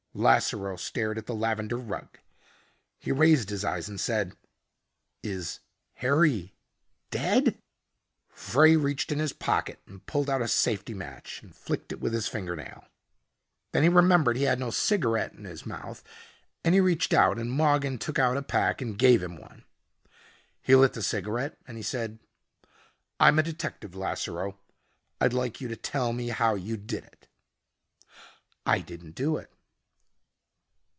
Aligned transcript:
Lasseroe 0.13 0.75
stared 0.77 1.17
at 1.17 1.25
the 1.25 1.33
lavender 1.33 1.77
rug. 1.77 2.19
He 2.99 3.13
raised 3.13 3.49
his 3.49 3.63
eyes 3.63 3.87
and 3.87 3.97
said, 3.97 4.35
"Is 5.23 5.61
Harry 5.93 6.53
dead?" 7.11 7.57
Frey 8.27 8.75
reached 8.75 9.13
in 9.13 9.19
his 9.19 9.31
pocket 9.31 9.79
and 9.87 10.05
pulled 10.05 10.29
out 10.29 10.41
a 10.41 10.49
safety 10.49 10.93
match 10.93 11.41
and 11.41 11.55
flicked 11.55 11.93
it 11.93 12.01
with 12.01 12.11
his 12.11 12.27
fingernail. 12.27 12.83
Then 13.71 13.83
he 13.83 13.89
remembered 13.89 14.35
he 14.35 14.43
had 14.43 14.59
no 14.59 14.69
cigarette 14.69 15.31
in 15.31 15.45
his 15.45 15.65
mouth 15.65 16.03
and 16.61 16.75
he 16.75 16.81
reached 16.81 17.13
out 17.13 17.37
and 17.39 17.49
Mogin 17.49 17.97
took 17.97 18.19
out 18.19 18.35
a 18.35 18.41
pack 18.41 18.81
and 18.81 18.99
gave 18.99 19.23
him 19.23 19.37
one. 19.37 19.63
He 20.61 20.75
lit 20.75 20.91
the 20.91 21.01
cigarette 21.03 21.57
and 21.65 21.77
he 21.77 21.83
said, 21.83 22.19
"I'm 23.17 23.39
a 23.39 23.43
detective, 23.43 23.95
Lasseroe. 23.95 24.57
I'd 25.21 25.31
like 25.31 25.61
you 25.61 25.69
to 25.69 25.77
tell 25.77 26.11
me 26.11 26.27
how 26.27 26.55
you 26.55 26.75
did 26.75 27.05
it." 27.05 27.29
"I 28.65 28.79
didn't 28.79 29.15
do 29.15 29.37
it." 29.37 29.49